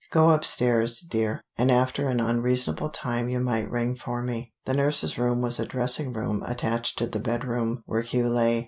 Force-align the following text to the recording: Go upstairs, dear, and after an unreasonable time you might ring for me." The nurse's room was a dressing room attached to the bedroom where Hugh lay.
Go 0.09 0.31
upstairs, 0.31 0.99
dear, 0.99 1.43
and 1.59 1.69
after 1.69 2.07
an 2.09 2.19
unreasonable 2.19 2.89
time 2.89 3.29
you 3.29 3.39
might 3.39 3.69
ring 3.69 3.95
for 3.95 4.23
me." 4.23 4.51
The 4.65 4.73
nurse's 4.73 5.19
room 5.19 5.41
was 5.41 5.59
a 5.59 5.65
dressing 5.67 6.11
room 6.11 6.41
attached 6.43 6.97
to 6.97 7.05
the 7.05 7.19
bedroom 7.19 7.83
where 7.85 8.01
Hugh 8.01 8.27
lay. 8.27 8.59